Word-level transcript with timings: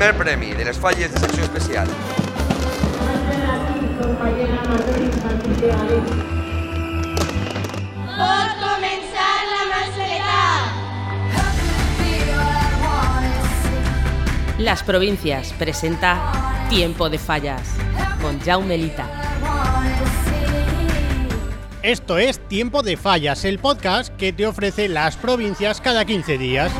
primer 0.00 0.16
premi 0.16 0.54
de 0.54 0.64
les 0.64 0.78
falles 0.80 1.12
de 1.12 1.20
secció 1.20 1.42
especial. 1.44 1.88
Pot 8.16 8.54
començar 8.62 9.34
la 9.50 9.66
mascleta. 9.68 10.38
Las 14.58 14.82
Provincias 14.82 15.52
presenta 15.58 16.16
Tiempo 16.70 17.10
de 17.10 17.18
Fallas 17.18 17.74
con 18.22 18.40
Jaume 18.40 18.78
Lita. 18.78 19.06
Esto 21.82 22.16
es 22.16 22.40
Tiempo 22.48 22.82
de 22.82 22.96
Fallas, 22.96 23.44
el 23.44 23.58
podcast 23.58 24.16
que 24.16 24.32
te 24.32 24.46
ofrece 24.46 24.88
las 24.88 25.18
provincias 25.18 25.82
cada 25.82 26.06
15 26.06 26.38
días. 26.38 26.72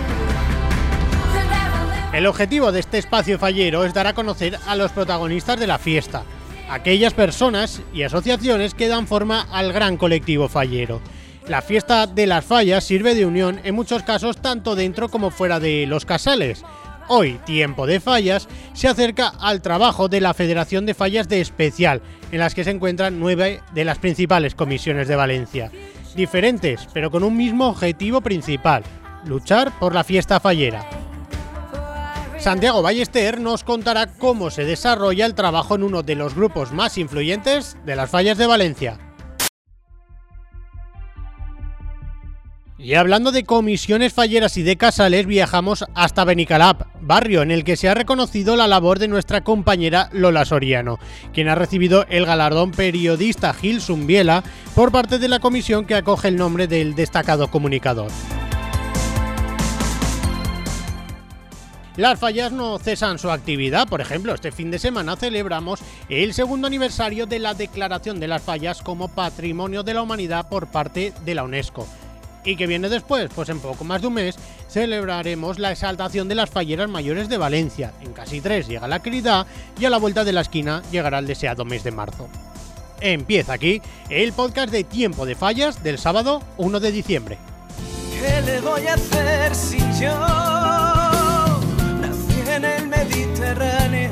El 2.12 2.26
objetivo 2.26 2.72
de 2.72 2.80
este 2.80 2.98
espacio 2.98 3.38
fallero 3.38 3.84
es 3.84 3.94
dar 3.94 4.08
a 4.08 4.14
conocer 4.14 4.58
a 4.66 4.74
los 4.74 4.90
protagonistas 4.90 5.60
de 5.60 5.68
la 5.68 5.78
fiesta, 5.78 6.24
aquellas 6.68 7.14
personas 7.14 7.82
y 7.94 8.02
asociaciones 8.02 8.74
que 8.74 8.88
dan 8.88 9.06
forma 9.06 9.46
al 9.52 9.72
gran 9.72 9.96
colectivo 9.96 10.48
fallero. 10.48 11.00
La 11.46 11.62
fiesta 11.62 12.08
de 12.08 12.26
las 12.26 12.44
fallas 12.44 12.82
sirve 12.82 13.14
de 13.14 13.26
unión 13.26 13.60
en 13.62 13.76
muchos 13.76 14.02
casos 14.02 14.38
tanto 14.38 14.74
dentro 14.74 15.08
como 15.08 15.30
fuera 15.30 15.60
de 15.60 15.86
los 15.86 16.04
casales. 16.04 16.64
Hoy, 17.06 17.38
Tiempo 17.46 17.86
de 17.86 18.00
Fallas, 18.00 18.48
se 18.72 18.88
acerca 18.88 19.28
al 19.28 19.62
trabajo 19.62 20.08
de 20.08 20.20
la 20.20 20.34
Federación 20.34 20.86
de 20.86 20.94
Fallas 20.94 21.28
de 21.28 21.40
Especial, 21.40 22.02
en 22.32 22.40
las 22.40 22.56
que 22.56 22.64
se 22.64 22.70
encuentran 22.70 23.20
nueve 23.20 23.60
de 23.72 23.84
las 23.84 23.98
principales 23.98 24.56
comisiones 24.56 25.06
de 25.06 25.16
Valencia. 25.16 25.70
Diferentes, 26.16 26.88
pero 26.92 27.10
con 27.10 27.22
un 27.22 27.36
mismo 27.36 27.68
objetivo 27.68 28.20
principal, 28.20 28.82
luchar 29.24 29.76
por 29.78 29.94
la 29.94 30.04
fiesta 30.04 30.40
fallera. 30.40 30.99
Santiago 32.40 32.80
Ballester 32.80 33.38
nos 33.38 33.64
contará 33.64 34.06
cómo 34.06 34.50
se 34.50 34.64
desarrolla 34.64 35.26
el 35.26 35.34
trabajo 35.34 35.74
en 35.74 35.82
uno 35.82 36.02
de 36.02 36.14
los 36.14 36.34
grupos 36.34 36.72
más 36.72 36.96
influyentes 36.96 37.76
de 37.84 37.96
las 37.96 38.08
fallas 38.08 38.38
de 38.38 38.46
Valencia. 38.46 38.98
Y 42.78 42.94
hablando 42.94 43.30
de 43.30 43.44
comisiones 43.44 44.14
falleras 44.14 44.56
y 44.56 44.62
de 44.62 44.78
casales, 44.78 45.26
viajamos 45.26 45.84
hasta 45.94 46.24
Benicalap, 46.24 46.84
barrio 47.02 47.42
en 47.42 47.50
el 47.50 47.62
que 47.62 47.76
se 47.76 47.90
ha 47.90 47.94
reconocido 47.94 48.56
la 48.56 48.66
labor 48.66 48.98
de 48.98 49.08
nuestra 49.08 49.44
compañera 49.44 50.08
Lola 50.12 50.46
Soriano, 50.46 50.98
quien 51.34 51.50
ha 51.50 51.54
recibido 51.56 52.06
el 52.08 52.24
galardón 52.24 52.70
periodista 52.70 53.52
Gil 53.52 53.82
Zumbiela 53.82 54.44
por 54.74 54.92
parte 54.92 55.18
de 55.18 55.28
la 55.28 55.40
comisión 55.40 55.84
que 55.84 55.94
acoge 55.94 56.28
el 56.28 56.36
nombre 56.36 56.66
del 56.68 56.94
destacado 56.94 57.50
comunicador. 57.50 58.10
Las 61.96 62.18
fallas 62.18 62.52
no 62.52 62.78
cesan 62.78 63.18
su 63.18 63.30
actividad, 63.30 63.88
por 63.88 64.00
ejemplo, 64.00 64.32
este 64.34 64.52
fin 64.52 64.70
de 64.70 64.78
semana 64.78 65.16
celebramos 65.16 65.80
el 66.08 66.34
segundo 66.34 66.66
aniversario 66.68 67.26
de 67.26 67.40
la 67.40 67.54
declaración 67.54 68.20
de 68.20 68.28
las 68.28 68.42
fallas 68.42 68.80
como 68.80 69.08
Patrimonio 69.08 69.82
de 69.82 69.94
la 69.94 70.02
Humanidad 70.02 70.48
por 70.48 70.68
parte 70.68 71.12
de 71.24 71.34
la 71.34 71.44
UNESCO. 71.44 71.86
¿Y 72.44 72.56
qué 72.56 72.66
viene 72.66 72.88
después? 72.88 73.28
Pues 73.34 73.48
en 73.48 73.60
poco 73.60 73.84
más 73.84 74.00
de 74.00 74.06
un 74.06 74.14
mes 74.14 74.36
celebraremos 74.68 75.58
la 75.58 75.72
exaltación 75.72 76.28
de 76.28 76.36
las 76.36 76.48
falleras 76.48 76.88
mayores 76.88 77.28
de 77.28 77.36
Valencia. 77.36 77.92
En 78.00 78.12
casi 78.12 78.40
tres 78.40 78.66
llega 78.66 78.88
la 78.88 78.96
actividad 78.96 79.46
y 79.78 79.84
a 79.84 79.90
la 79.90 79.98
vuelta 79.98 80.24
de 80.24 80.32
la 80.32 80.40
esquina 80.40 80.82
llegará 80.90 81.18
el 81.18 81.26
deseado 81.26 81.64
mes 81.64 81.84
de 81.84 81.90
marzo. 81.90 82.28
Empieza 83.00 83.54
aquí 83.54 83.82
el 84.08 84.32
podcast 84.32 84.70
de 84.70 84.84
Tiempo 84.84 85.26
de 85.26 85.34
Fallas 85.34 85.82
del 85.82 85.98
sábado 85.98 86.42
1 86.56 86.80
de 86.80 86.92
diciembre. 86.92 87.38
¿Qué 88.18 88.40
le 88.42 88.60
voy 88.60 88.86
a 88.86 88.94
hacer 88.94 89.54
si 89.54 89.78
yo 90.00 90.79
Mediterráneo? 93.54 94.10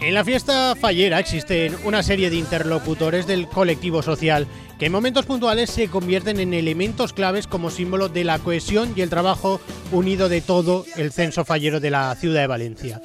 En 0.00 0.14
la 0.14 0.24
fiesta 0.24 0.74
fallera 0.76 1.18
existen 1.18 1.76
una 1.84 2.02
serie 2.02 2.30
de 2.30 2.36
interlocutores 2.36 3.26
del 3.26 3.48
colectivo 3.48 4.02
social 4.02 4.46
que 4.78 4.86
en 4.86 4.92
momentos 4.92 5.26
puntuales 5.26 5.70
se 5.70 5.88
convierten 5.88 6.38
en 6.38 6.54
elementos 6.54 7.12
claves 7.12 7.46
como 7.46 7.70
símbolo 7.70 8.08
de 8.08 8.22
la 8.22 8.38
cohesión 8.38 8.92
y 8.94 9.00
el 9.00 9.10
trabajo 9.10 9.60
unido 9.90 10.28
de 10.28 10.42
todo 10.42 10.84
el 10.96 11.12
censo 11.12 11.44
fallero 11.44 11.80
de 11.80 11.90
la 11.90 12.14
ciudad 12.14 12.42
de 12.42 12.46
Valencia. 12.46 13.00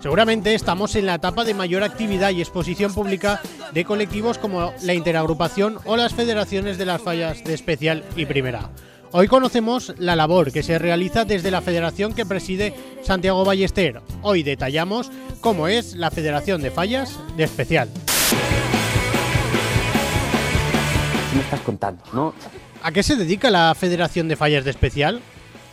Seguramente 0.00 0.54
estamos 0.54 0.94
en 0.96 1.06
la 1.06 1.14
etapa 1.14 1.44
de 1.44 1.54
mayor 1.54 1.82
actividad 1.82 2.30
y 2.30 2.40
exposición 2.40 2.92
pública 2.94 3.40
de 3.72 3.84
colectivos 3.84 4.38
como 4.38 4.72
la 4.82 4.94
interagrupación 4.94 5.78
o 5.86 5.96
las 5.96 6.12
federaciones 6.12 6.76
de 6.78 6.86
las 6.86 7.00
fallas 7.00 7.42
de 7.42 7.54
especial 7.54 8.04
y 8.16 8.26
primera. 8.26 8.70
Hoy 9.14 9.28
conocemos 9.28 9.92
la 9.98 10.16
labor 10.16 10.52
que 10.52 10.62
se 10.62 10.78
realiza 10.78 11.26
desde 11.26 11.50
la 11.50 11.60
federación 11.60 12.14
que 12.14 12.24
preside 12.24 12.72
Santiago 13.02 13.44
Ballester. 13.44 14.00
Hoy 14.22 14.42
detallamos 14.42 15.12
cómo 15.42 15.68
es 15.68 15.94
la 15.96 16.10
Federación 16.10 16.62
de 16.62 16.70
Fallas 16.70 17.18
de 17.36 17.44
Especial. 17.44 17.90
¿Qué 21.28 21.36
me 21.36 21.42
estás 21.42 21.60
contando? 21.60 22.02
¿No? 22.14 22.32
¿A 22.82 22.90
qué 22.90 23.02
se 23.02 23.16
dedica 23.16 23.50
la 23.50 23.74
Federación 23.74 24.28
de 24.28 24.36
Fallas 24.36 24.64
de 24.64 24.70
Especial? 24.70 25.20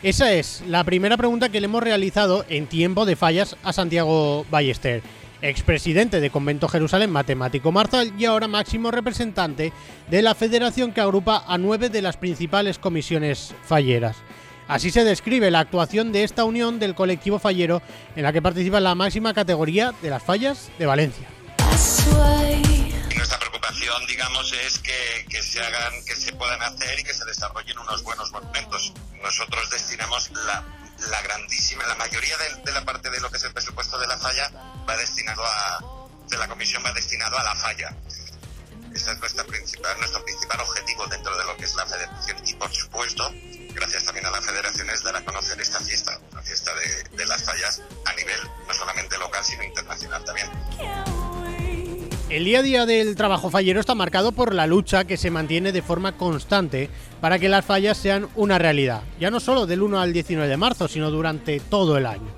Esa 0.04 0.34
es 0.34 0.62
la 0.68 0.84
primera 0.84 1.16
pregunta 1.16 1.48
que 1.48 1.62
le 1.62 1.66
hemos 1.66 1.82
realizado 1.82 2.44
en 2.50 2.68
tiempo 2.68 3.06
de 3.06 3.16
fallas 3.16 3.56
a 3.64 3.72
Santiago 3.72 4.46
Ballester, 4.52 5.02
expresidente 5.42 6.20
de 6.20 6.30
Convento 6.30 6.68
Jerusalén 6.68 7.12
Matemático 7.12 7.72
Marzal 7.72 8.14
y 8.18 8.26
ahora 8.26 8.48
máximo 8.48 8.92
representante 8.92 9.72
de 10.10 10.22
la 10.22 10.36
federación 10.36 10.92
que 10.92 11.02
agrupa 11.02 11.44
a 11.48 11.58
nueve 11.58 11.90
de 11.90 12.02
las 12.02 12.18
principales 12.18 12.80
comisiones 12.80 13.54
falleras. 13.64 14.18
Así 14.68 14.92
se 14.92 15.04
describe 15.04 15.50
la 15.50 15.62
actuación 15.62 16.12
de 16.12 16.24
esta 16.24 16.44
unión 16.44 16.78
del 16.78 16.94
colectivo 16.94 17.40
fallero 17.40 17.82
en 18.16 18.24
la 18.24 18.32
que 18.32 18.42
participa 18.42 18.80
la 18.80 18.94
máxima 18.94 19.34
categoría 19.34 19.94
de 20.02 20.12
las 20.12 20.22
fallas 20.22 20.70
de 20.78 20.86
Valencia. 20.86 21.28
Nuestra 23.16 23.40
preocupación, 23.40 24.06
digamos, 24.08 24.54
es 24.54 24.78
que, 24.78 25.26
que 25.28 25.42
se 25.42 25.60
hagan, 25.60 25.94
que 26.06 26.16
se 26.16 26.34
puedan 26.34 26.62
hacer 26.62 27.00
y 27.00 27.04
que 27.04 27.14
se 27.14 27.26
desarrollen 27.26 27.80
unos 27.80 28.04
buenos 28.04 28.32
monumentos. 28.32 28.94
Nosotros 29.24 29.70
destinamos 29.72 30.30
la, 30.46 30.64
la 31.08 31.22
grandísima, 31.22 31.86
la 31.88 31.96
mayoría 31.96 32.38
de, 32.38 32.56
de 32.64 32.72
la 32.72 32.84
parte 32.84 33.10
de 33.10 33.20
lo 33.20 33.30
que 33.30 33.38
es 33.38 33.44
el 33.44 33.54
presupuesto 33.54 33.98
de 33.98 34.08
la 34.08 34.18
falla 34.18 34.52
va 34.88 34.98
destinado 34.98 35.44
a, 35.44 35.80
de 36.28 36.38
la 36.38 36.48
comisión 36.48 36.84
va 36.86 36.92
destinado 36.94 37.38
a 37.38 37.44
la 37.44 37.56
falla. 37.56 37.96
Ese 38.94 39.12
es 39.12 39.20
nuestra 39.20 39.44
principal, 39.44 39.98
nuestro 40.00 40.24
principal 40.26 40.60
objetivo 40.62 41.06
dentro 41.08 41.38
de 41.38 41.46
lo 41.46 41.56
que 41.58 41.66
es 41.66 41.76
la 41.76 41.86
federación 41.86 42.38
y 42.46 42.54
por 42.56 42.74
supuesto, 42.74 43.32
gracias 43.74 44.04
también 44.04 44.26
a 44.26 44.32
la 44.32 44.42
federación 44.42 44.90
es 44.90 45.04
dar 45.04 45.16
a 45.16 45.24
conocer 45.24 45.62
esta 45.62 45.80
fiesta, 45.80 46.20
la 46.34 46.42
fiesta 46.42 46.72
de, 46.74 47.18
de 47.18 47.26
las 47.26 47.44
fallas 47.44 47.82
a 48.06 48.14
nivel 48.14 48.40
no 48.68 48.74
solamente 48.74 49.18
local 49.18 49.46
sino 49.46 49.64
internacional 49.64 50.24
también. 50.26 50.50
El 52.30 52.46
día 52.46 52.60
a 52.60 52.62
día 52.62 52.86
del 52.86 53.16
trabajo 53.16 53.50
fallero 53.50 53.80
está 53.80 53.96
marcado 53.96 54.32
por 54.32 54.54
la 54.54 54.68
lucha 54.68 55.06
que 55.06 55.18
se 55.18 55.32
mantiene 55.32 55.72
de 55.72 55.82
forma 55.82 56.16
constante 56.16 56.88
para 57.22 57.40
que 57.40 57.50
las 57.50 57.66
fallas 57.66 57.98
sean 57.98 58.30
una 58.36 58.60
realidad, 58.60 59.02
ya 59.20 59.32
no 59.32 59.40
solo 59.40 59.66
del 59.66 59.82
1 59.82 60.00
al 60.00 60.14
19 60.14 60.48
de 60.48 60.56
marzo, 60.56 60.88
sino 60.88 61.10
durante 61.10 61.60
todo 61.60 61.98
el 61.98 62.06
año. 62.06 62.30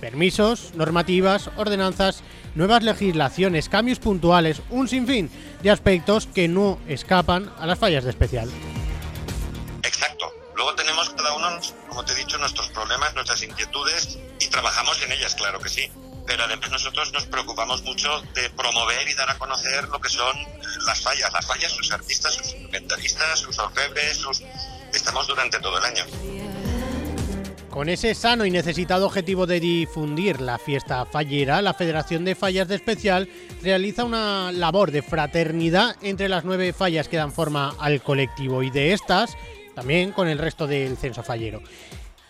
Permisos, 0.00 0.72
normativas, 0.74 1.48
ordenanzas, 1.56 2.24
nuevas 2.56 2.82
legislaciones, 2.82 3.68
cambios 3.68 4.00
puntuales, 4.00 4.62
un 4.68 4.88
sinfín 4.88 5.30
de 5.62 5.70
aspectos 5.70 6.26
que 6.26 6.48
no 6.48 6.80
escapan 6.88 7.48
a 7.60 7.66
las 7.66 7.78
fallas 7.78 8.02
de 8.02 8.10
especial. 8.10 8.50
Exacto. 9.84 10.26
Luego 10.56 10.74
tenemos 10.74 11.08
cada 11.10 11.32
uno, 11.36 11.60
como 11.88 12.04
te 12.04 12.14
he 12.14 12.16
dicho, 12.16 12.36
nuestros 12.38 12.68
problemas, 12.70 13.14
nuestras 13.14 13.40
inquietudes 13.44 14.18
y 14.40 14.48
trabajamos 14.48 15.00
en 15.02 15.12
ellas, 15.12 15.36
claro 15.36 15.60
que 15.60 15.68
sí. 15.68 15.88
Pero 16.26 16.44
además 16.44 16.70
nosotros 16.70 17.12
nos 17.12 17.26
preocupamos 17.26 17.82
mucho 17.82 18.20
de 18.34 18.50
promover 18.50 19.08
y 19.08 19.14
dar 19.14 19.30
a 19.30 19.38
conocer 19.38 19.88
lo 19.88 20.00
que 20.00 20.08
son 20.08 20.36
las 20.86 21.00
fallas, 21.00 21.32
las 21.32 21.46
fallas, 21.46 21.72
sus 21.72 21.90
artistas, 21.92 22.34
sus 22.34 22.54
inventaristas, 22.54 23.38
sus 23.40 23.58
orfebres, 23.58 24.16
sus... 24.16 24.42
Estamos 24.92 25.26
durante 25.26 25.58
todo 25.60 25.78
el 25.78 25.84
año. 25.84 26.04
Con 27.70 27.90
ese 27.90 28.14
sano 28.14 28.46
y 28.46 28.50
necesitado 28.50 29.04
objetivo 29.04 29.46
de 29.46 29.60
difundir 29.60 30.40
la 30.40 30.58
fiesta 30.58 31.04
fallera, 31.04 31.60
la 31.60 31.74
Federación 31.74 32.24
de 32.24 32.34
Fallas 32.34 32.68
de 32.68 32.76
Especial 32.76 33.28
realiza 33.62 34.04
una 34.04 34.50
labor 34.50 34.90
de 34.90 35.02
fraternidad 35.02 35.94
entre 36.00 36.30
las 36.30 36.44
nueve 36.44 36.72
fallas 36.72 37.08
que 37.08 37.18
dan 37.18 37.32
forma 37.32 37.74
al 37.78 38.02
colectivo 38.02 38.62
y 38.62 38.70
de 38.70 38.94
estas 38.94 39.36
también 39.76 40.12
con 40.12 40.26
el 40.26 40.38
resto 40.38 40.66
del 40.66 40.96
censo 40.96 41.22
fallero. 41.22 41.62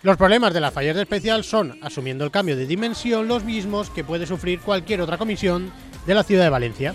Los 0.03 0.17
problemas 0.19 0.53
de 0.53 0.71
fallas 0.71 0.95
de 0.95 1.03
especial 1.03 1.43
son, 1.43 1.79
asumiendo 1.83 2.25
el 2.25 2.31
cambio 2.31 2.55
de 2.55 2.67
dimensión, 2.67 3.27
los 3.27 3.45
mismos 3.45 3.89
que 3.91 4.05
puede 4.05 4.27
sufrir 4.27 4.61
cualquier 4.61 5.01
otra 5.01 5.17
comisión 5.17 5.73
de 6.05 6.15
la 6.15 6.23
ciudad 6.23 6.45
de 6.45 6.51
Valencia. 6.51 6.95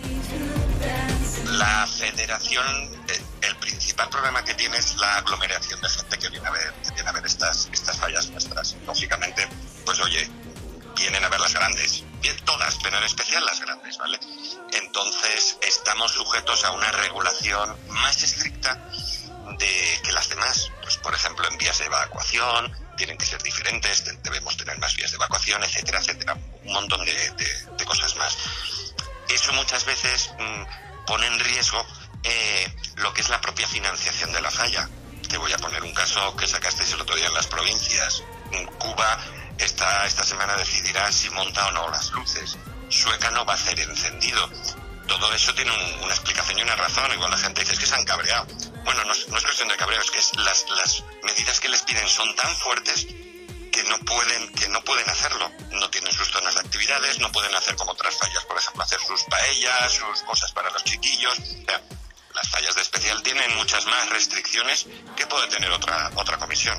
La 1.46 1.88
federación, 1.88 2.64
eh, 3.10 3.22
el 3.42 3.56
principal 3.56 4.08
problema 4.10 4.44
que 4.44 4.54
tiene 4.54 4.78
es 4.78 4.96
la 4.98 5.18
aglomeración 5.18 5.82
de 5.82 5.90
gente 5.90 6.18
que 6.20 6.30
viene 6.30 6.48
a 6.48 6.52
ver, 6.52 6.74
viene 6.94 7.10
a 7.10 7.12
ver 7.12 7.26
estas, 7.26 7.70
estas 7.74 7.98
fallas 7.98 8.30
nuestras. 8.30 8.78
Lógicamente, 8.86 9.48
pues 9.84 10.00
oye, 10.00 10.30
vienen 10.96 11.24
a 11.24 11.30
ver 11.30 11.40
las 11.40 11.54
grandes, 11.54 12.04
bien 12.22 12.38
todas, 12.46 12.78
pero 12.84 12.98
en 13.00 13.04
especial 13.04 13.44
las 13.46 13.60
grandes, 13.60 13.98
¿vale? 13.98 14.20
Entonces 14.74 15.58
estamos 15.68 16.12
sujetos 16.12 16.64
a 16.66 16.72
una 16.72 16.92
regulación 16.92 17.76
más 17.90 18.22
estricta 18.22 18.80
de 19.58 20.00
que 20.04 20.12
las 20.12 20.30
demás, 20.30 20.72
pues 20.82 20.98
por 20.98 21.14
ejemplo 21.14 21.48
en 21.50 21.58
vías 21.58 21.80
de, 21.80 21.86
evacuación, 21.86 22.72
tienen 23.02 23.18
que 23.18 23.26
ser 23.26 23.42
diferentes, 23.42 24.06
debemos 24.22 24.56
tener 24.56 24.78
más 24.78 24.96
vías 24.96 25.10
de 25.10 25.16
evacuación, 25.16 25.64
etcétera, 25.64 25.98
etcétera. 25.98 26.38
Un 26.66 26.72
montón 26.72 27.04
de, 27.04 27.84
cosas 27.84 28.16
más. 28.16 28.38
Eso 29.28 29.52
muchas 29.54 29.86
veces 29.86 30.30
mm, 30.38 31.06
pone 31.08 31.26
en 31.26 31.40
riesgo 31.40 31.84
eh, 32.22 32.72
lo 32.98 33.12
que 33.12 33.22
es 33.22 33.30
la 33.30 33.42
propia 33.42 33.68
financiación 33.68 34.32
de 34.32 34.40
la 34.40 34.52
falla. 34.52 34.88
Te 35.28 35.36
voy 35.40 35.52
a 35.52 35.58
poner 35.58 35.82
un 35.82 35.96
caso 35.96 36.36
que 36.36 36.46
sacasteis 36.48 36.94
el 36.94 37.02
otro 37.02 37.16
día 37.16 37.26
en 37.26 37.34
las 37.34 37.48
provincias. 37.48 38.22
Cuba 38.78 39.20
esta, 39.58 40.06
esta 40.06 40.24
semana 40.24 40.56
decidirá 40.56 41.12
si 41.12 41.32
monta 41.32 41.70
o 41.70 41.72
no 41.72 41.90
las 41.90 42.12
luces. 42.12 42.56
Sueca 42.90 43.32
no 43.32 43.44
va 43.46 43.56
a 43.56 43.58
ser 43.58 43.80
encendido. 43.80 44.48
Todo 45.08 45.34
eso 45.34 45.56
tiene 45.56 45.72
una 46.04 46.14
explicación 46.14 46.60
y 46.60 46.62
una 46.62 46.76
razón. 46.76 47.12
Igual 47.14 47.32
la 47.32 47.38
gente 47.40 47.62
dice 47.62 47.76
que 47.78 47.88
se 47.88 47.96
han 47.96 48.06
cabreado. 48.06 48.46
Bueno, 48.84 49.04
no 49.06 49.12
es, 49.14 49.26
cuestión 49.26 49.68
de 49.68 49.78
cabreo, 49.78 50.00
es 50.02 50.12
que 50.12 50.38
las, 50.40 50.66
las 50.70 51.04
medidas 51.24 51.60
que 51.60 51.70
les 51.70 51.82
piden 51.84 52.08
son 52.08 52.36
tan 52.36 52.56
fuertes 52.58 53.08
que 53.72 53.84
no 53.84 53.98
pueden 54.00 54.54
que 54.54 54.68
no 54.68 54.84
pueden 54.84 55.10
hacerlo 55.10 55.50
no 55.72 55.90
tienen 55.90 56.12
sus 56.12 56.28
zonas 56.28 56.54
de 56.56 56.60
actividades 56.60 57.20
no 57.20 57.32
pueden 57.32 57.56
hacer 57.56 57.74
como 57.78 57.92
otras 57.92 58.16
fallas 58.18 58.44
por 58.44 58.58
ejemplo 58.58 58.84
hacer 58.84 59.00
sus 59.00 59.24
paellas 59.24 59.94
sus 59.94 60.22
cosas 60.24 60.52
para 60.52 60.70
los 60.72 60.84
chiquillos 60.84 61.40
las 62.36 62.50
fallas 62.50 62.76
de 62.76 62.82
especial 62.82 63.24
tienen 63.24 63.56
muchas 63.56 63.86
más 63.86 64.10
restricciones 64.10 64.88
que 65.16 65.26
puede 65.26 65.48
tener 65.48 65.72
otra 65.72 66.12
otra 66.16 66.38
comisión 66.38 66.78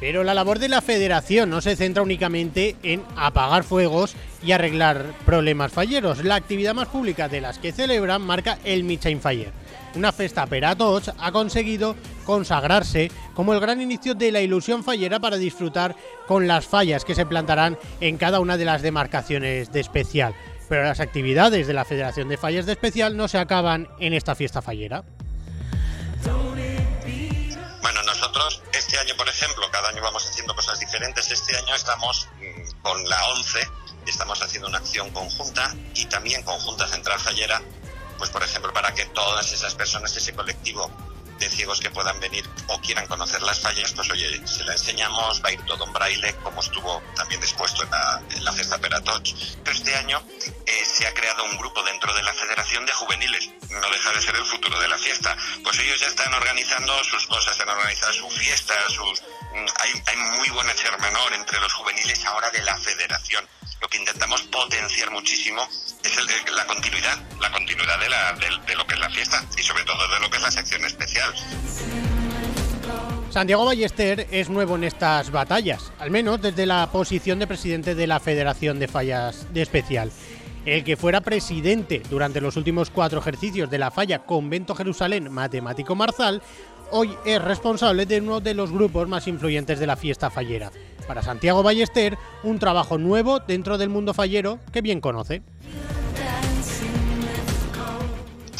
pero 0.00 0.24
la 0.24 0.32
labor 0.32 0.58
de 0.58 0.68
la 0.68 0.80
federación 0.80 1.50
no 1.50 1.60
se 1.60 1.76
centra 1.76 2.02
únicamente 2.02 2.74
en 2.82 3.04
apagar 3.16 3.64
fuegos 3.64 4.16
y 4.42 4.52
arreglar 4.52 5.12
problemas 5.26 5.72
falleros. 5.72 6.24
La 6.24 6.36
actividad 6.36 6.74
más 6.74 6.88
pública 6.88 7.28
de 7.28 7.42
las 7.42 7.58
que 7.58 7.70
celebran 7.70 8.22
marca 8.22 8.58
el 8.64 8.82
Michain 8.82 9.20
Faller. 9.20 9.52
Una 9.94 10.12
festa 10.12 10.46
per 10.46 10.64
a 10.64 10.76
ha 11.18 11.32
conseguido 11.32 11.96
consagrarse 12.24 13.10
como 13.34 13.54
el 13.54 13.60
gran 13.60 13.80
inicio 13.80 14.14
de 14.14 14.30
la 14.30 14.40
ilusión 14.40 14.84
fallera 14.84 15.18
para 15.18 15.36
disfrutar 15.36 15.96
con 16.26 16.46
las 16.46 16.66
fallas 16.66 17.04
que 17.04 17.14
se 17.14 17.26
plantarán 17.26 17.78
en 18.00 18.16
cada 18.16 18.40
una 18.40 18.56
de 18.56 18.64
las 18.64 18.82
demarcaciones 18.82 19.72
de 19.72 19.80
especial. 19.80 20.34
Pero 20.68 20.84
las 20.84 21.00
actividades 21.00 21.66
de 21.66 21.72
la 21.72 21.84
Federación 21.84 22.28
de 22.28 22.36
Fallas 22.36 22.66
de 22.66 22.72
Especial 22.72 23.16
no 23.16 23.26
se 23.26 23.38
acaban 23.38 23.88
en 23.98 24.12
esta 24.12 24.36
fiesta 24.36 24.62
fallera. 24.62 25.02
Bueno, 27.82 28.02
nosotros 28.04 28.62
este 28.72 28.96
año, 28.98 29.16
por 29.16 29.28
ejemplo, 29.28 29.66
cada 29.72 29.88
año 29.88 30.00
vamos 30.02 30.24
haciendo 30.28 30.54
cosas 30.54 30.78
diferentes. 30.78 31.28
Este 31.30 31.56
año 31.56 31.74
estamos 31.74 32.28
mm, 32.38 32.82
con 32.82 33.08
la 33.08 33.28
11, 33.30 33.58
estamos 34.06 34.40
haciendo 34.42 34.68
una 34.68 34.78
acción 34.78 35.10
conjunta 35.10 35.74
y 35.94 36.06
también 36.06 36.42
conjunta 36.44 36.86
central 36.86 37.18
fallera, 37.18 37.60
pues 38.20 38.28
por 38.28 38.42
ejemplo, 38.42 38.70
para 38.74 38.92
que 38.94 39.06
todas 39.06 39.50
esas 39.50 39.74
personas, 39.74 40.14
ese 40.14 40.34
colectivo 40.34 40.90
de 41.38 41.48
ciegos 41.48 41.80
que 41.80 41.90
puedan 41.90 42.20
venir 42.20 42.46
o 42.66 42.78
quieran 42.82 43.06
conocer 43.06 43.40
las 43.40 43.60
fallas, 43.60 43.94
pues 43.94 44.10
oye, 44.10 44.46
se 44.46 44.62
la 44.64 44.74
enseñamos, 44.74 45.42
va 45.42 45.48
a 45.48 45.52
ir 45.52 45.64
todo 45.64 45.86
en 45.86 45.92
braille, 45.94 46.34
como 46.42 46.60
estuvo 46.60 47.02
también 47.16 47.40
dispuesto 47.40 47.82
en 47.82 47.90
la, 47.90 48.22
en 48.36 48.44
la 48.44 48.52
Festa 48.52 48.76
Peratoch. 48.76 49.32
Pero 49.64 49.74
este 49.74 49.96
año 49.96 50.22
eh, 50.66 50.84
se 50.84 51.06
ha 51.06 51.14
creado 51.14 51.44
un 51.44 51.56
grupo 51.56 51.82
dentro 51.82 52.12
de 52.12 52.22
la 52.22 52.34
Federación 52.34 52.84
de 52.84 52.92
Juveniles, 52.92 53.52
no 53.70 53.90
deja 53.90 54.12
de 54.12 54.20
ser 54.20 54.36
el 54.36 54.44
futuro 54.44 54.78
de 54.78 54.88
la 54.88 54.98
fiesta. 54.98 55.34
Pues 55.64 55.78
ellos 55.78 55.98
ya 55.98 56.08
están 56.08 56.34
organizando 56.34 57.02
sus 57.02 57.26
cosas, 57.26 57.56
su 58.12 58.28
fiesta, 58.28 58.74
sus... 58.90 59.22
Mm, 59.22 59.66
hay, 59.76 60.02
hay 60.06 60.16
muy 60.36 60.50
buen 60.50 60.66
menor 61.00 61.32
entre 61.32 61.58
los 61.58 61.72
juveniles 61.72 62.22
ahora 62.26 62.50
de 62.50 62.60
la 62.62 62.76
Federación 62.76 63.48
lo 63.80 63.88
que 63.88 63.96
intentamos 63.96 64.42
potenciar 64.42 65.10
muchísimo 65.10 65.66
es 66.04 66.54
la 66.56 66.66
continuidad, 66.66 67.18
la 67.40 67.50
continuidad 67.52 67.94
la, 68.08 68.32
de, 68.38 68.74
lo 68.74 68.86
que 68.86 68.94
es 68.94 69.00
la 69.00 69.10
fiesta 69.10 69.44
y 69.58 69.62
sobre 69.62 69.84
todo 69.84 69.96
de 70.08 70.20
lo 70.20 70.30
que 70.30 70.36
es 70.36 70.42
la 70.42 70.50
sección 70.50 70.84
especial. 70.84 71.32
Santiago 73.30 73.64
Ballester 73.64 74.26
es 74.30 74.48
nuevo 74.48 74.74
en 74.76 74.84
estas 74.84 75.30
batallas, 75.30 75.92
al 75.98 76.10
menos 76.10 76.40
desde 76.42 76.66
la 76.66 76.90
posición 76.90 77.38
de 77.38 77.46
presidente 77.46 77.94
de 77.94 78.06
la 78.06 78.18
Federación 78.18 78.78
de 78.78 78.88
Fallas 78.88 79.46
de 79.52 79.62
Especial. 79.62 80.10
El 80.66 80.84
que 80.84 80.96
fuera 80.96 81.20
presidente 81.20 82.02
durante 82.10 82.40
los 82.40 82.56
últimos 82.56 82.90
cuatro 82.90 83.20
ejercicios 83.20 83.70
de 83.70 83.78
la 83.78 83.90
falla 83.90 84.20
Convento 84.20 84.74
Jerusalén 84.74 85.30
Matemático 85.30 85.94
Marzal, 85.94 86.42
hoy 86.90 87.16
es 87.24 87.40
responsable 87.40 88.04
de 88.04 88.20
uno 88.20 88.40
de 88.40 88.54
los 88.54 88.72
grupos 88.72 89.08
más 89.08 89.26
influyentes 89.28 89.78
de 89.78 89.86
la 89.86 89.96
fiesta 89.96 90.28
fallera 90.28 90.70
para 91.10 91.22
Santiago 91.22 91.64
Ballester 91.64 92.16
un 92.44 92.60
trabajo 92.60 92.96
nuevo 92.96 93.40
dentro 93.40 93.78
del 93.78 93.88
mundo 93.88 94.14
fallero 94.14 94.60
que 94.72 94.80
bien 94.80 95.00
conoce. 95.00 95.42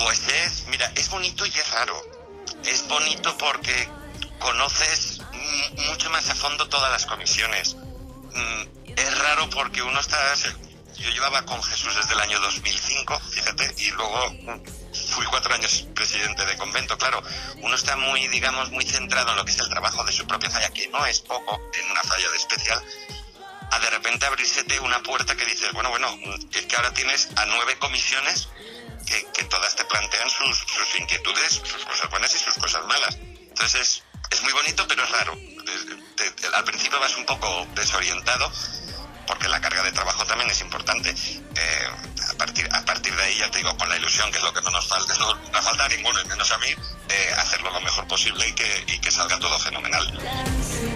Pues 0.01 0.27
es, 0.29 0.67
mira, 0.69 0.91
es 0.97 1.11
bonito 1.11 1.45
y 1.45 1.51
es 1.51 1.71
raro. 1.73 2.03
Es 2.65 2.89
bonito 2.89 3.37
porque 3.37 3.87
conoces 4.39 5.21
mucho 5.89 6.09
más 6.09 6.27
a 6.31 6.35
fondo 6.35 6.67
todas 6.71 6.91
las 6.91 7.05
comisiones. 7.05 7.75
Mm, 7.75 8.93
es 8.97 9.19
raro 9.19 9.51
porque 9.51 9.83
uno 9.83 10.01
está... 10.01 10.17
Yo 10.97 11.11
llevaba 11.11 11.45
con 11.45 11.63
Jesús 11.63 11.95
desde 11.95 12.15
el 12.15 12.21
año 12.21 12.41
2005, 12.41 13.21
fíjate, 13.31 13.75
y 13.79 13.91
luego 13.91 14.35
fui 15.11 15.25
cuatro 15.27 15.55
años 15.55 15.87
presidente 15.95 16.45
de 16.45 16.57
convento, 16.59 16.99
claro, 16.99 17.23
uno 17.63 17.75
está 17.75 17.97
muy, 17.97 18.29
digamos, 18.29 18.71
muy 18.71 18.85
centrado 18.85 19.31
en 19.31 19.37
lo 19.37 19.45
que 19.47 19.53
es 19.53 19.59
el 19.61 19.71
trabajo 19.71 20.05
de 20.05 20.13
su 20.13 20.27
propia 20.27 20.51
falla, 20.51 20.69
que 20.71 20.89
no 20.89 21.07
es 21.07 21.21
poco 21.21 21.59
en 21.73 21.91
una 21.91 22.03
falla 22.03 22.29
de 22.29 22.37
especial, 22.37 22.85
a 23.71 23.79
de 23.79 23.91
repente 23.91 24.27
abrírsete 24.27 24.79
una 24.81 25.03
puerta 25.03 25.35
que 25.35 25.47
dices, 25.47 25.73
bueno, 25.73 25.89
bueno, 25.89 26.15
es 26.53 26.67
que 26.67 26.77
ahora 26.77 26.93
tienes 26.93 27.31
a 27.37 27.47
nueve 27.47 27.79
comisiones 27.79 28.49
que, 29.33 29.45
todas 29.45 29.75
te 29.75 29.85
plantean 29.85 30.29
sus, 30.31 30.67
inquietudes, 30.99 31.61
sus 31.65 31.85
cosas 31.85 32.11
buenas 32.11 32.35
y 32.35 32.39
sus 32.39 32.55
cosas 32.55 32.85
malas. 32.87 33.17
Entonces 33.17 34.03
es, 34.31 34.43
muy 34.43 34.53
bonito, 34.53 34.87
pero 34.87 35.03
es 35.03 35.11
raro. 35.11 35.37
al 36.55 36.65
principio 36.65 37.01
vas 37.01 37.17
un 37.17 37.27
poco 37.27 37.67
desorientado 37.75 38.51
porque 39.27 39.49
la 39.49 39.61
carga 39.61 39.83
de 39.83 39.93
trabajo 39.93 40.25
también 40.27 40.51
es 40.51 40.61
importante. 40.61 41.11
Eh, 41.11 41.89
a, 42.31 42.35
partir, 42.85 43.15
de 43.17 43.23
ahí, 43.23 43.39
ya 43.39 43.51
te 43.51 43.59
digo, 43.59 43.77
con 43.77 43.89
la 43.89 43.97
ilusión, 43.97 44.31
que 44.31 44.39
es 44.39 44.45
lo 44.45 44.53
que 44.53 44.61
no 44.63 44.71
nos 44.71 44.87
falta, 44.87 45.17
no 45.19 45.35
nos 45.35 45.65
falta 45.65 45.85
a 45.85 45.89
ninguno, 45.89 46.25
menos 46.25 46.51
a 46.51 46.59
mí, 46.59 46.75
hacerlo 47.37 47.71
lo 47.71 47.81
mejor 47.81 48.07
posible 48.09 48.49
y 48.49 48.99
que 48.99 49.11
salga 49.11 49.39
todo 49.39 49.59
fenomenal. 49.59 50.90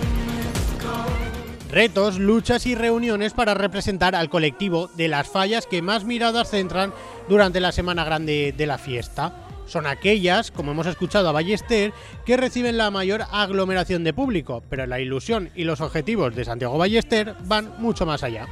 Retos, 1.74 2.20
luchas 2.20 2.66
y 2.66 2.76
reuniones 2.76 3.32
para 3.32 3.52
representar 3.52 4.14
al 4.14 4.30
colectivo 4.30 4.86
de 4.94 5.08
las 5.08 5.26
fallas 5.26 5.66
que 5.66 5.82
más 5.82 6.04
miradas 6.04 6.48
centran 6.48 6.94
durante 7.28 7.58
la 7.58 7.72
semana 7.72 8.04
grande 8.04 8.54
de 8.56 8.66
la 8.66 8.78
fiesta 8.78 9.34
son 9.66 9.88
aquellas, 9.88 10.52
como 10.52 10.70
hemos 10.70 10.86
escuchado 10.86 11.28
a 11.28 11.32
Ballester, 11.32 11.92
que 12.24 12.36
reciben 12.36 12.78
la 12.78 12.92
mayor 12.92 13.24
aglomeración 13.32 14.04
de 14.04 14.14
público, 14.14 14.62
pero 14.70 14.86
la 14.86 15.00
ilusión 15.00 15.50
y 15.56 15.64
los 15.64 15.80
objetivos 15.80 16.36
de 16.36 16.44
Santiago 16.44 16.78
Ballester 16.78 17.34
van 17.40 17.74
mucho 17.78 18.06
más 18.06 18.22
allá. 18.22 18.46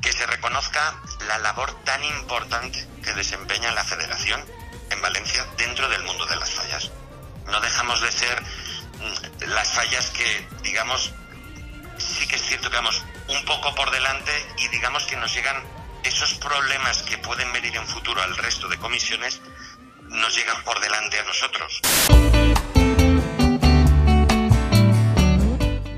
Que 0.00 0.10
se 0.10 0.24
reconozca 0.24 1.02
la 1.28 1.36
labor 1.40 1.70
tan 1.84 2.02
importante 2.02 2.86
que 3.04 3.12
desempeña 3.12 3.72
la 3.72 3.84
Federación 3.84 4.40
en 4.90 5.02
Valencia 5.02 5.44
dentro 5.58 5.86
del 5.90 6.02
mundo 6.04 6.24
de 6.24 6.36
las 6.36 6.50
fallas. 6.50 6.90
No 7.44 7.60
dejamos 7.60 8.00
de 8.00 8.10
ser 8.10 8.42
las 9.46 9.72
fallas 9.72 10.10
que, 10.10 10.46
digamos, 10.62 11.12
sí 11.98 12.26
que 12.26 12.36
es 12.36 12.42
cierto 12.42 12.70
que 12.70 12.76
vamos 12.76 13.02
un 13.28 13.44
poco 13.44 13.74
por 13.74 13.90
delante 13.90 14.32
y 14.58 14.68
digamos 14.68 15.04
que 15.04 15.16
nos 15.16 15.32
llegan 15.34 15.56
esos 16.04 16.34
problemas 16.34 17.02
que 17.02 17.18
pueden 17.18 17.52
venir 17.52 17.76
en 17.76 17.86
futuro 17.86 18.22
al 18.22 18.36
resto 18.36 18.68
de 18.68 18.76
comisiones 18.78 19.40
nos 20.08 20.36
llegan 20.36 20.62
por 20.64 20.80
delante 20.80 21.18
a 21.18 21.24
nosotros. 21.24 21.80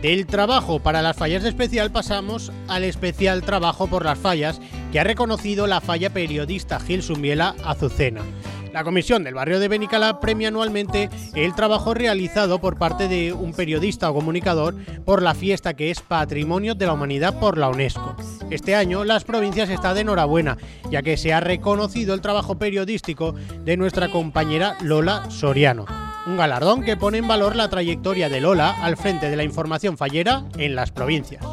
Del 0.03 0.27
trabajo 0.27 0.81
para 0.81 1.01
las 1.01 1.17
fallas 1.17 1.45
de 1.45 1.49
especial 1.49 1.93
pasamos 1.93 2.51
al 2.67 2.83
especial 2.83 3.43
trabajo 3.43 3.87
por 3.87 4.05
las 4.05 4.19
fallas 4.19 4.61
que 4.91 4.99
ha 4.99 5.05
reconocido 5.05 5.69
la 5.69 5.81
falla 5.81 6.11
periodista 6.11 6.81
Gil 6.81 7.05
Sumbiela 7.05 7.55
Azucena. 7.65 8.23
La 8.73 8.85
comisión 8.85 9.23
del 9.23 9.35
barrio 9.35 9.61
de 9.61 9.69
Benicalá 9.69 10.19
premia 10.19 10.49
anualmente 10.49 11.11
el 11.35 11.55
trabajo 11.55 11.93
realizado 11.93 12.59
por 12.59 12.79
parte 12.79 13.07
de 13.07 13.35
un 13.35 13.53
periodista 13.53 14.11
o 14.11 14.15
comunicador 14.15 14.75
por 15.05 15.21
la 15.21 15.35
fiesta 15.35 15.75
que 15.75 15.91
es 15.91 16.01
Patrimonio 16.01 16.75
de 16.75 16.87
la 16.87 16.95
Humanidad 16.95 17.39
por 17.39 17.59
la 17.59 17.69
UNESCO. 17.69 18.17
Este 18.51 18.75
año 18.75 19.05
las 19.05 19.25
provincias 19.25 19.69
están 19.69 19.95
de 19.95 20.01
enhorabuena, 20.01 20.57
ya 20.91 21.03
que 21.03 21.19
se 21.19 21.35
ha 21.35 21.41
reconocido 21.41 22.15
el 22.15 22.23
trabajo 22.23 22.59
periodístico 22.59 23.35
de 23.65 23.77
nuestra 23.77 24.11
compañera 24.11 24.77
Lola 24.81 25.31
Soriano. 25.31 25.85
Un 26.27 26.39
galardón 26.39 26.83
que 26.83 26.97
pone 26.97 27.19
en 27.19 27.29
valor 27.29 27.57
la 27.57 27.69
trayectoria 27.69 28.31
de 28.31 28.41
Lola 28.41 28.71
al 28.83 28.97
frente 28.97 29.29
de 29.29 29.37
la 29.37 29.45
información 29.45 29.99
fallera 29.99 30.45
en 30.57 30.75
las 30.75 30.93
provincias. 30.93 31.45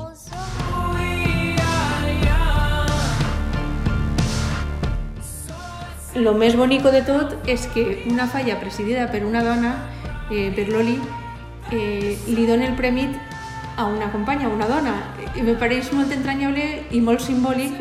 Lo 6.19 6.33
més 6.33 6.55
bonico 6.55 6.91
de 6.91 7.01
tot 7.07 7.47
és 7.47 7.67
que 7.73 8.03
una 8.09 8.27
falla 8.27 8.59
presidida 8.59 9.09
per 9.11 9.23
una 9.25 9.43
dona, 9.43 9.73
eh, 10.29 10.51
per 10.55 10.67
l'Oli, 10.69 10.99
eh, 11.71 12.17
li 12.27 12.45
dona 12.47 12.67
el 12.67 12.75
premi 12.75 13.07
a 13.77 13.85
una 13.85 14.11
companya, 14.11 14.47
a 14.47 14.53
una 14.53 14.67
dona. 14.67 14.95
I 15.35 15.41
me 15.41 15.55
pareix 15.55 15.93
molt 15.93 16.11
entranyable 16.11 16.65
i 16.91 17.01
molt 17.01 17.23
simbòlic. 17.23 17.75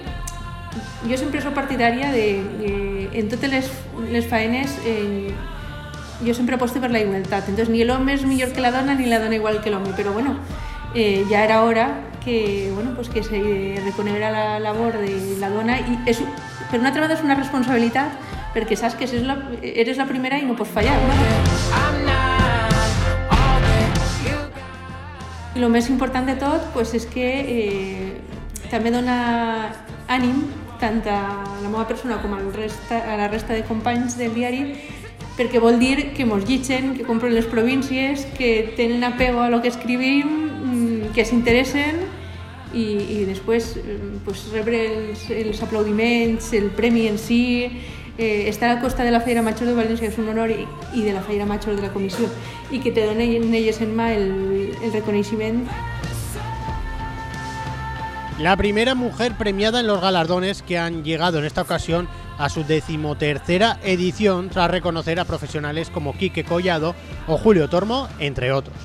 Jo 1.09 1.17
sempre 1.19 1.43
soc 1.43 1.55
partidària 1.55 2.13
de, 2.13 2.27
de 2.61 2.73
en 3.19 3.29
totes 3.31 3.51
les, 3.51 3.71
les 4.11 4.27
faenes 4.27 4.79
eh, 4.85 5.33
yo 6.25 6.35
siempre 6.35 6.57
apuesto 6.57 6.81
por 6.81 6.91
la 6.91 7.01
igualdad. 7.01 7.45
Entonces, 7.47 7.69
ni 7.69 7.83
el 7.83 7.91
hombre 7.91 8.15
es 8.15 8.25
mejor 8.27 8.53
que 8.53 8.61
la 8.61 8.71
dona, 8.71 8.95
ni 8.95 9.07
la 9.07 9.21
dona 9.21 9.37
igual 9.37 9.61
que 9.61 9.69
el 9.69 9.77
hombre. 9.77 9.93
Pero 9.97 10.13
bueno, 10.13 10.37
eh, 10.95 11.25
ya 11.31 11.45
era 11.45 11.63
hora 11.63 12.11
que, 12.25 12.71
bueno, 12.75 12.93
pues 12.95 13.09
que 13.09 13.23
se 13.23 13.81
reconociera 13.85 14.31
la 14.31 14.59
labor 14.59 14.99
de 14.99 15.37
la 15.39 15.49
dona. 15.49 15.79
Y 15.81 15.99
es, 16.07 16.21
pero 16.71 16.83
una 16.83 16.91
vegada 16.91 17.15
és 17.15 17.23
una 17.25 17.35
responsabilitat 17.35 18.28
perquè 18.55 18.77
saps 18.77 18.97
que 18.99 19.07
eres 19.09 19.27
la, 19.27 19.39
eres 19.63 19.99
la 20.01 20.07
primera 20.09 20.39
i 20.39 20.47
no 20.49 20.57
pots 20.57 20.73
fallar. 20.73 20.97
I 25.57 25.65
el 25.65 25.71
més 25.75 25.89
important 25.91 26.29
de 26.29 26.37
tot 26.39 26.71
pues, 26.75 26.95
és 26.95 27.07
que 27.11 27.29
eh, 27.43 28.13
també 28.71 28.93
dona 28.95 29.19
ànim 30.09 30.45
tant 30.79 31.03
a 31.11 31.19
la 31.63 31.67
meva 31.67 31.87
persona 31.89 32.21
com 32.23 32.37
al 32.37 32.53
resta, 32.55 33.01
a 33.03 33.17
la 33.19 33.27
resta 33.29 33.57
de 33.57 33.65
companys 33.67 34.17
del 34.19 34.35
diari 34.37 34.63
perquè 35.39 35.61
vol 35.63 35.79
dir 35.79 36.13
que 36.17 36.27
mos 36.27 36.43
llitgen, 36.49 36.97
que 36.99 37.07
compren 37.07 37.35
les 37.35 37.47
províncies, 37.47 38.25
que 38.35 38.75
tenen 38.77 39.05
apego 39.07 39.41
a 39.41 39.51
lo 39.51 39.63
que 39.63 39.71
escrivim, 39.71 40.27
mm, 40.27 41.13
que 41.15 41.25
s'interessen 41.25 42.03
i, 42.75 42.83
i 42.83 43.19
després 43.29 43.77
pues, 44.25 44.49
rebre 44.53 44.81
els, 44.97 45.29
els 45.31 45.63
aplaudiments, 45.63 46.51
el 46.59 46.73
premi 46.75 47.07
en 47.07 47.19
si, 47.23 47.71
eh, 48.19 48.49
estar 48.49 48.69
al 48.69 48.81
costat 48.81 49.07
de 49.07 49.13
la 49.15 49.21
Feira 49.21 49.43
Major 49.43 49.67
de 49.71 49.75
València 49.79 50.11
és 50.11 50.19
un 50.19 50.29
honor 50.29 50.51
i 50.51 50.67
de 51.01 51.15
la 51.15 51.23
Feira 51.23 51.47
Major 51.47 51.77
de 51.77 51.87
la 51.87 51.93
Comissió 51.95 52.29
i 52.71 52.83
que 52.83 52.91
te 52.93 53.07
donen 53.07 53.55
elles 53.55 53.81
en 53.81 53.95
mà 53.97 54.13
el, 54.13 54.29
el 54.83 54.93
reconeixement 54.93 55.65
La 58.39 58.57
primera 58.57 58.95
mujer 58.95 59.37
premiada 59.37 59.81
en 59.81 59.89
los 59.89 60.01
galardones 60.01 60.63
que 60.63 60.79
han 60.79 61.03
llegado 61.03 61.41
en 61.41 61.45
esta 61.45 61.63
ocasión 61.63 62.09
a 62.39 62.49
su 62.49 62.63
decimotercera 62.63 63.81
edición 63.83 64.49
tras 64.49 64.71
reconocer 64.71 65.19
a 65.19 65.25
profesionales 65.25 65.91
como 65.91 66.17
Quique 66.17 66.45
Collado 66.45 66.95
o 67.27 67.37
Julio 67.37 67.69
Tormo, 67.69 68.09
entre 68.21 68.53
otros. 68.53 68.77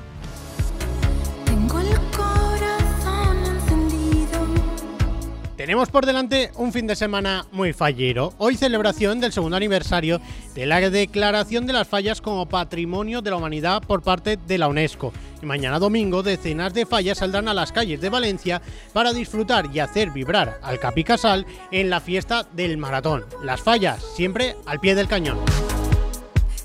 Tenemos 5.64 5.88
por 5.88 6.04
delante 6.04 6.50
un 6.56 6.74
fin 6.74 6.86
de 6.86 6.94
semana 6.94 7.46
muy 7.50 7.72
fallero. 7.72 8.34
Hoy 8.36 8.54
celebración 8.54 9.18
del 9.18 9.32
segundo 9.32 9.56
aniversario 9.56 10.20
de 10.54 10.66
la 10.66 10.78
declaración 10.90 11.64
de 11.64 11.72
las 11.72 11.88
fallas 11.88 12.20
como 12.20 12.46
Patrimonio 12.46 13.22
de 13.22 13.30
la 13.30 13.36
Humanidad 13.38 13.82
por 13.82 14.02
parte 14.02 14.36
de 14.36 14.58
la 14.58 14.68
UNESCO. 14.68 15.14
Y 15.42 15.46
mañana 15.46 15.78
domingo 15.78 16.22
decenas 16.22 16.74
de 16.74 16.84
fallas 16.84 17.16
saldrán 17.16 17.48
a 17.48 17.54
las 17.54 17.72
calles 17.72 17.98
de 18.02 18.10
Valencia 18.10 18.60
para 18.92 19.14
disfrutar 19.14 19.70
y 19.72 19.78
hacer 19.78 20.10
vibrar 20.10 20.60
al 20.62 20.78
Capicasal 20.78 21.46
en 21.70 21.88
la 21.88 22.02
fiesta 22.02 22.46
del 22.52 22.76
maratón. 22.76 23.24
Las 23.42 23.62
fallas 23.62 24.04
siempre 24.16 24.56
al 24.66 24.80
pie 24.80 24.94
del 24.94 25.08
cañón. 25.08 25.38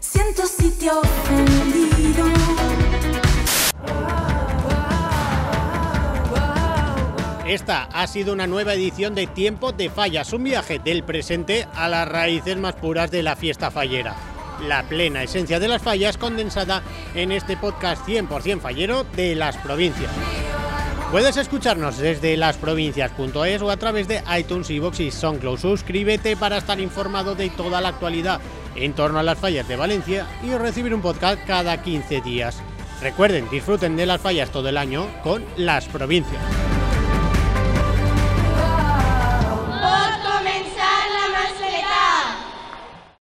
Siento 0.02 0.46
sitio. 0.46 1.00
Esta 7.50 7.86
ha 7.92 8.06
sido 8.06 8.32
una 8.32 8.46
nueva 8.46 8.76
edición 8.76 9.16
de 9.16 9.26
Tiempo 9.26 9.72
de 9.72 9.90
Fallas, 9.90 10.34
un 10.34 10.44
viaje 10.44 10.78
del 10.78 11.02
presente 11.02 11.68
a 11.74 11.90
las 11.90 12.08
raíces 12.08 12.56
más 12.58 12.76
puras 12.76 13.10
de 13.10 13.24
la 13.24 13.36
fiesta 13.36 13.72
fallera. 13.72 14.16
La 14.68 14.84
plena 14.84 15.24
esencia 15.24 15.60
de 15.60 15.68
las 15.68 15.82
fallas 15.82 16.20
condensada 16.20 16.84
en 17.16 17.32
este 17.32 17.58
podcast 17.58 18.08
100% 18.08 18.60
fallero 18.60 19.04
de 19.16 19.34
las 19.34 19.58
provincias. 19.58 20.12
Puedes 21.10 21.38
escucharnos 21.38 21.98
desde 21.98 22.38
lasprovincias.es 22.38 23.62
o 23.64 23.72
a 23.72 23.78
través 23.78 24.08
de 24.08 24.22
iTunes, 24.38 24.70
iVoox 24.70 25.00
y 25.00 25.10
SoundCloud. 25.10 25.58
Suscríbete 25.58 26.38
para 26.38 26.58
estar 26.58 26.80
informado 26.80 27.34
de 27.34 27.50
toda 27.50 27.82
la 27.82 27.90
actualidad 27.90 28.42
en 28.76 28.94
torno 28.94 29.18
a 29.18 29.24
las 29.24 29.40
fallas 29.40 29.68
de 29.68 29.76
Valencia 29.76 30.28
y 30.44 30.54
recibir 30.54 30.94
un 30.94 31.02
podcast 31.02 31.44
cada 31.48 31.82
15 31.82 32.22
días. 32.22 32.62
Recuerden, 33.02 33.50
disfruten 33.50 33.96
de 33.96 34.06
las 34.06 34.22
fallas 34.22 34.52
todo 34.52 34.70
el 34.70 34.78
año 34.78 35.08
con 35.24 35.44
las 35.58 35.88
provincias. 35.88 36.69